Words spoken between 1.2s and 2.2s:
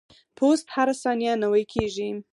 نوي کیږي.